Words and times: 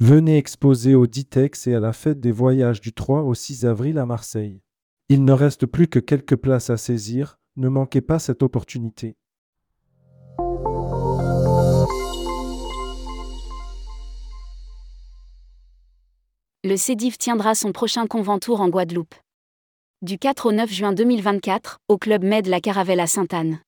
Venez 0.00 0.38
exposer 0.38 0.94
au 0.94 1.08
Ditex 1.08 1.66
et 1.66 1.74
à 1.74 1.80
la 1.80 1.92
fête 1.92 2.20
des 2.20 2.30
voyages 2.30 2.80
du 2.80 2.92
3 2.92 3.22
au 3.22 3.34
6 3.34 3.66
avril 3.66 3.98
à 3.98 4.06
Marseille. 4.06 4.62
Il 5.08 5.24
ne 5.24 5.32
reste 5.32 5.66
plus 5.66 5.88
que 5.88 5.98
quelques 5.98 6.36
places 6.36 6.70
à 6.70 6.76
saisir, 6.76 7.40
ne 7.56 7.68
manquez 7.68 8.00
pas 8.00 8.20
cette 8.20 8.44
opportunité. 8.44 9.16
Le 16.62 16.76
CEDIV 16.76 17.18
tiendra 17.18 17.56
son 17.56 17.72
prochain 17.72 18.06
conventour 18.06 18.60
en 18.60 18.68
Guadeloupe. 18.68 19.16
Du 20.02 20.16
4 20.16 20.46
au 20.46 20.52
9 20.52 20.72
juin 20.72 20.92
2024, 20.92 21.78
au 21.88 21.98
Club 21.98 22.22
Med 22.22 22.46
La 22.46 22.60
Caravelle 22.60 23.00
à 23.00 23.08
Sainte-Anne. 23.08 23.58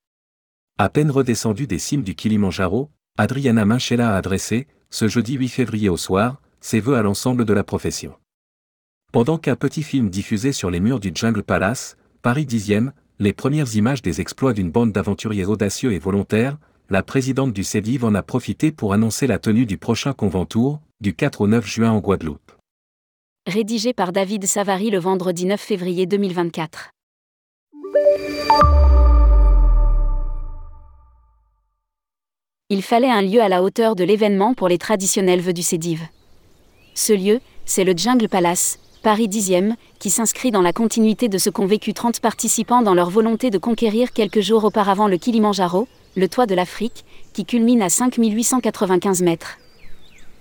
À 0.78 0.90
peine 0.90 1.10
redescendu 1.10 1.66
des 1.66 1.80
cimes 1.80 2.04
du 2.04 2.14
Kilimandjaro, 2.14 2.88
Adriana 3.18 3.64
Minchella 3.64 4.14
a 4.14 4.16
adressé, 4.16 4.68
ce 4.90 5.08
jeudi 5.08 5.34
8 5.34 5.48
février 5.48 5.88
au 5.88 5.96
soir, 5.96 6.40
ses 6.60 6.80
vœux 6.80 6.96
à 6.96 7.02
l'ensemble 7.02 7.44
de 7.44 7.52
la 7.52 7.64
profession. 7.64 8.14
Pendant 9.12 9.38
qu'un 9.38 9.56
petit 9.56 9.82
film 9.82 10.10
diffusait 10.10 10.52
sur 10.52 10.70
les 10.70 10.80
murs 10.80 11.00
du 11.00 11.12
Jungle 11.14 11.42
Palace, 11.42 11.96
Paris 12.22 12.44
10e, 12.44 12.90
les 13.18 13.32
premières 13.32 13.74
images 13.76 14.02
des 14.02 14.20
exploits 14.20 14.52
d'une 14.52 14.70
bande 14.70 14.92
d'aventuriers 14.92 15.46
audacieux 15.46 15.92
et 15.92 15.98
volontaires, 15.98 16.58
la 16.90 17.02
présidente 17.02 17.52
du 17.52 17.64
CEDIV 17.64 18.04
en 18.04 18.14
a 18.14 18.22
profité 18.22 18.72
pour 18.72 18.92
annoncer 18.92 19.26
la 19.26 19.38
tenue 19.38 19.66
du 19.66 19.78
prochain 19.78 20.12
conventour, 20.12 20.80
du 21.00 21.14
4 21.14 21.42
au 21.42 21.46
9 21.46 21.66
juin 21.66 21.90
en 21.90 22.00
Guadeloupe. 22.00 22.52
Rédigé 23.46 23.92
par 23.92 24.12
David 24.12 24.46
Savary 24.46 24.90
le 24.90 24.98
vendredi 24.98 25.46
9 25.46 25.60
février 25.60 26.06
2024. 26.06 26.90
Il 32.72 32.82
fallait 32.82 33.10
un 33.10 33.22
lieu 33.22 33.42
à 33.42 33.48
la 33.48 33.64
hauteur 33.64 33.96
de 33.96 34.04
l'événement 34.04 34.54
pour 34.54 34.68
les 34.68 34.78
traditionnels 34.78 35.40
vœux 35.40 35.52
du 35.52 35.62
CEDIV. 35.62 36.02
Ce 36.94 37.12
lieu, 37.12 37.40
c'est 37.64 37.82
le 37.82 37.94
Jungle 37.96 38.28
Palace, 38.28 38.78
Paris 39.02 39.26
10e, 39.26 39.74
qui 39.98 40.08
s'inscrit 40.08 40.52
dans 40.52 40.62
la 40.62 40.72
continuité 40.72 41.28
de 41.28 41.36
ce 41.36 41.50
qu'ont 41.50 41.66
vécu 41.66 41.94
30 41.94 42.20
participants 42.20 42.82
dans 42.82 42.94
leur 42.94 43.10
volonté 43.10 43.50
de 43.50 43.58
conquérir 43.58 44.12
quelques 44.12 44.40
jours 44.40 44.62
auparavant 44.62 45.08
le 45.08 45.16
Kilimandjaro, 45.16 45.88
le 46.14 46.28
toit 46.28 46.46
de 46.46 46.54
l'Afrique, 46.54 47.04
qui 47.32 47.44
culmine 47.44 47.82
à 47.82 47.88
5895 47.88 49.22
mètres. 49.22 49.58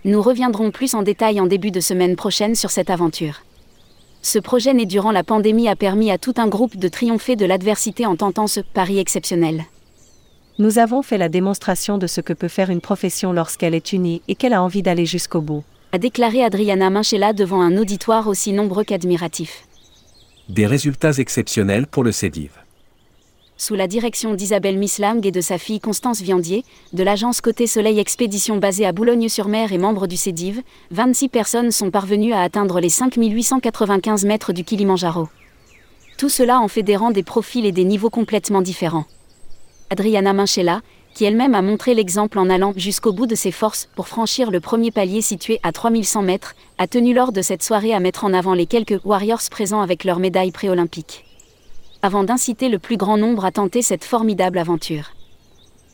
Nous 0.05 0.21
reviendrons 0.21 0.69
plus 0.69 0.93
en 0.93 1.01
détail 1.01 1.39
en 1.39 1.47
début 1.47 1.71
de 1.71 1.79
semaine 1.79 2.15
prochaine 2.15 2.53
sur 2.53 2.69
cette 2.69 2.91
aventure. 2.91 3.41
Ce 4.21 4.37
projet 4.37 4.75
né 4.75 4.85
durant 4.85 5.11
la 5.11 5.23
pandémie 5.23 5.67
a 5.67 5.75
permis 5.75 6.11
à 6.11 6.19
tout 6.19 6.35
un 6.37 6.47
groupe 6.47 6.77
de 6.77 6.89
triompher 6.89 7.35
de 7.35 7.47
l'adversité 7.47 8.05
en 8.05 8.15
tentant 8.15 8.45
ce 8.45 8.59
pari 8.59 8.99
exceptionnel. 8.99 9.65
Nous 10.61 10.77
avons 10.77 11.01
fait 11.01 11.17
la 11.17 11.29
démonstration 11.29 11.97
de 11.97 12.05
ce 12.05 12.19
que 12.19 12.33
peut 12.33 12.49
faire 12.49 12.69
une 12.69 12.81
profession 12.81 13.31
lorsqu'elle 13.31 13.73
est 13.73 13.93
unie 13.93 14.21
et 14.27 14.35
qu'elle 14.35 14.51
a 14.51 14.61
envie 14.61 14.81
d'aller 14.81 15.05
jusqu'au 15.05 15.39
bout. 15.39 15.63
A 15.93 15.97
déclaré 15.97 16.43
Adriana 16.43 16.89
Minchella 16.89 17.31
devant 17.31 17.61
un 17.61 17.77
auditoire 17.77 18.27
aussi 18.27 18.51
nombreux 18.51 18.83
qu'admiratif. 18.83 19.63
Des 20.49 20.67
résultats 20.67 21.13
exceptionnels 21.13 21.87
pour 21.87 22.03
le 22.03 22.11
CEDIV. 22.11 22.51
Sous 23.55 23.75
la 23.75 23.87
direction 23.87 24.33
d'Isabelle 24.33 24.77
Mislang 24.77 25.25
et 25.25 25.31
de 25.31 25.39
sa 25.39 25.57
fille 25.57 25.79
Constance 25.79 26.21
Viandier, 26.21 26.65
de 26.91 27.03
l'agence 27.03 27.39
Côté 27.39 27.65
Soleil 27.65 27.97
Expédition 27.97 28.57
basée 28.57 28.85
à 28.85 28.91
Boulogne-sur-Mer 28.91 29.71
et 29.71 29.77
membre 29.77 30.07
du 30.07 30.17
CEDIV, 30.17 30.61
26 30.91 31.29
personnes 31.29 31.71
sont 31.71 31.89
parvenues 31.89 32.33
à 32.33 32.41
atteindre 32.41 32.81
les 32.81 32.89
5895 32.89 34.25
mètres 34.25 34.51
du 34.51 34.65
Kilimandjaro. 34.65 35.29
Tout 36.17 36.29
cela 36.29 36.59
en 36.59 36.67
fédérant 36.67 37.11
des 37.11 37.23
profils 37.23 37.65
et 37.65 37.71
des 37.71 37.85
niveaux 37.85 38.09
complètement 38.09 38.61
différents. 38.61 39.05
Adriana 39.91 40.33
Minchella, 40.33 40.81
qui 41.15 41.25
elle-même 41.25 41.55
a 41.55 41.61
montré 41.61 41.93
l'exemple 41.93 42.37
en 42.37 42.49
allant 42.49 42.73
jusqu'au 42.75 43.11
bout 43.11 43.25
de 43.25 43.35
ses 43.35 43.51
forces 43.51 43.89
pour 43.95 44.07
franchir 44.07 44.51
le 44.51 44.59
premier 44.59 44.91
palier 44.91 45.21
situé 45.21 45.59
à 45.63 45.71
3100 45.71 46.21
mètres, 46.21 46.55
a 46.77 46.87
tenu 46.87 47.13
lors 47.13 47.31
de 47.31 47.41
cette 47.41 47.63
soirée 47.63 47.93
à 47.93 47.99
mettre 47.99 48.23
en 48.23 48.33
avant 48.33 48.53
les 48.53 48.67
quelques 48.67 48.99
Warriors 49.03 49.41
présents 49.49 49.81
avec 49.81 50.03
leur 50.03 50.19
médaille 50.19 50.51
préolympique. 50.51 51.25
Avant 52.01 52.23
d'inciter 52.23 52.69
le 52.69 52.79
plus 52.79 52.97
grand 52.97 53.17
nombre 53.17 53.45
à 53.45 53.51
tenter 53.51 53.81
cette 53.81 54.03
formidable 54.05 54.59
aventure. 54.59 55.11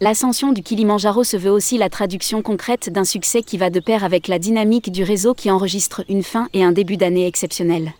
L'ascension 0.02 0.52
du 0.52 0.62
Kilimandjaro 0.62 1.24
se 1.24 1.38
veut 1.38 1.50
aussi 1.50 1.78
la 1.78 1.90
traduction 1.90 2.42
concrète 2.42 2.90
d'un 2.90 3.06
succès 3.06 3.44
qui 3.44 3.58
va 3.58 3.70
de 3.70 3.80
pair 3.80 4.04
avec 4.04 4.28
la 4.28 4.40
dynamique 4.40 4.92
du 4.92 5.04
réseau 5.04 5.34
qui 5.34 5.50
enregistre 5.50 6.04
une 6.10 6.24
fin 6.24 6.50
et 6.54 6.66
un 6.66 6.74
début 6.74 6.98
d'année 6.98 7.28
exceptionnel. 7.28 7.94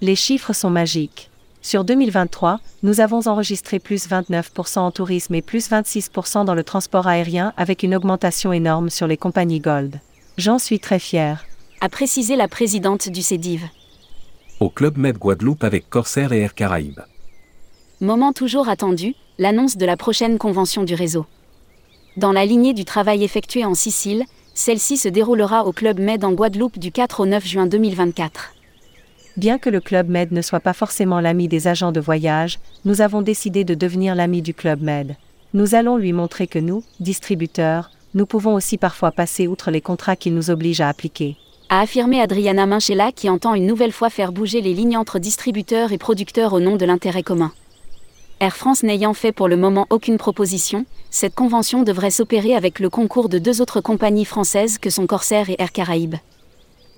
Les 0.00 0.14
chiffres 0.14 0.52
sont 0.52 0.70
magiques. 0.70 1.29
Sur 1.62 1.84
2023, 1.84 2.58
nous 2.82 3.00
avons 3.00 3.28
enregistré 3.28 3.78
plus 3.78 4.08
29% 4.08 4.78
en 4.78 4.90
tourisme 4.90 5.34
et 5.34 5.42
plus 5.42 5.70
26% 5.70 6.46
dans 6.46 6.54
le 6.54 6.64
transport 6.64 7.06
aérien 7.06 7.52
avec 7.58 7.82
une 7.82 7.94
augmentation 7.94 8.50
énorme 8.54 8.88
sur 8.88 9.06
les 9.06 9.18
compagnies 9.18 9.60
Gold. 9.60 10.00
J'en 10.38 10.58
suis 10.58 10.80
très 10.80 10.98
fier. 10.98 11.44
A 11.82 11.90
précisé 11.90 12.34
la 12.34 12.48
présidente 12.48 13.10
du 13.10 13.20
CEDIV. 13.20 13.68
Au 14.58 14.70
Club 14.70 14.96
Med 14.96 15.18
Guadeloupe 15.18 15.62
avec 15.62 15.90
Corsair 15.90 16.32
et 16.32 16.40
Air 16.40 16.54
Caraïbes. 16.54 17.00
Moment 18.00 18.32
toujours 18.32 18.70
attendu, 18.70 19.14
l'annonce 19.38 19.76
de 19.76 19.84
la 19.84 19.98
prochaine 19.98 20.38
convention 20.38 20.82
du 20.82 20.94
réseau. 20.94 21.26
Dans 22.16 22.32
la 22.32 22.46
lignée 22.46 22.72
du 22.72 22.86
travail 22.86 23.22
effectué 23.22 23.66
en 23.66 23.74
Sicile, 23.74 24.24
celle-ci 24.54 24.96
se 24.96 25.08
déroulera 25.08 25.66
au 25.66 25.72
Club 25.72 25.98
Med 26.00 26.24
en 26.24 26.32
Guadeloupe 26.32 26.78
du 26.78 26.90
4 26.90 27.20
au 27.20 27.26
9 27.26 27.46
juin 27.46 27.66
2024. 27.66 28.54
Bien 29.40 29.56
que 29.56 29.70
le 29.70 29.80
Club 29.80 30.10
Med 30.10 30.32
ne 30.32 30.42
soit 30.42 30.60
pas 30.60 30.74
forcément 30.74 31.18
l'ami 31.18 31.48
des 31.48 31.66
agents 31.66 31.92
de 31.92 32.00
voyage, 32.00 32.58
nous 32.84 33.00
avons 33.00 33.22
décidé 33.22 33.64
de 33.64 33.72
devenir 33.72 34.14
l'ami 34.14 34.42
du 34.42 34.52
Club 34.52 34.82
Med. 34.82 35.16
Nous 35.54 35.74
allons 35.74 35.96
lui 35.96 36.12
montrer 36.12 36.46
que 36.46 36.58
nous, 36.58 36.84
distributeurs, 37.00 37.90
nous 38.12 38.26
pouvons 38.26 38.52
aussi 38.52 38.76
parfois 38.76 39.12
passer 39.12 39.48
outre 39.48 39.70
les 39.70 39.80
contrats 39.80 40.14
qu'il 40.14 40.34
nous 40.34 40.50
oblige 40.50 40.82
à 40.82 40.90
appliquer. 40.90 41.38
A 41.70 41.80
affirmé 41.80 42.20
Adriana 42.20 42.66
Minchella 42.66 43.12
qui 43.12 43.30
entend 43.30 43.54
une 43.54 43.66
nouvelle 43.66 43.92
fois 43.92 44.10
faire 44.10 44.30
bouger 44.30 44.60
les 44.60 44.74
lignes 44.74 44.98
entre 44.98 45.18
distributeurs 45.18 45.92
et 45.92 45.96
producteurs 45.96 46.52
au 46.52 46.60
nom 46.60 46.76
de 46.76 46.84
l'intérêt 46.84 47.22
commun. 47.22 47.52
Air 48.40 48.54
France 48.54 48.82
n'ayant 48.82 49.14
fait 49.14 49.32
pour 49.32 49.48
le 49.48 49.56
moment 49.56 49.86
aucune 49.88 50.18
proposition, 50.18 50.84
cette 51.08 51.34
convention 51.34 51.82
devrait 51.82 52.10
s'opérer 52.10 52.54
avec 52.54 52.78
le 52.78 52.90
concours 52.90 53.30
de 53.30 53.38
deux 53.38 53.62
autres 53.62 53.80
compagnies 53.80 54.26
françaises 54.26 54.76
que 54.76 54.90
sont 54.90 55.06
Corsair 55.06 55.48
et 55.48 55.56
Air 55.58 55.72
Caraïbes. 55.72 56.16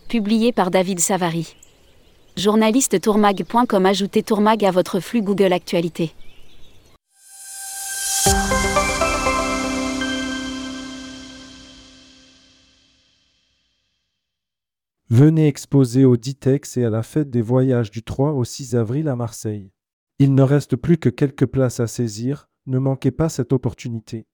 Publié 0.08 0.50
par 0.50 0.72
David 0.72 0.98
Savary. 0.98 1.54
Journaliste 2.38 2.98
tourmag.com 2.98 3.84
Ajoutez 3.84 4.22
Tourmag 4.22 4.64
à 4.64 4.70
votre 4.70 5.00
flux 5.00 5.20
Google 5.20 5.52
Actualité. 5.52 6.14
Venez 15.10 15.46
exposer 15.46 16.06
au 16.06 16.16
Ditex 16.16 16.78
et 16.78 16.84
à 16.86 16.90
la 16.90 17.02
fête 17.02 17.28
des 17.28 17.42
voyages 17.42 17.90
du 17.90 18.02
3 18.02 18.32
au 18.32 18.44
6 18.44 18.76
avril 18.76 19.08
à 19.08 19.16
Marseille. 19.16 19.70
Il 20.18 20.34
ne 20.34 20.42
reste 20.42 20.76
plus 20.76 20.96
que 20.96 21.10
quelques 21.10 21.44
places 21.44 21.80
à 21.80 21.86
saisir, 21.86 22.48
ne 22.66 22.78
manquez 22.78 23.10
pas 23.10 23.28
cette 23.28 23.52
opportunité. 23.52 24.26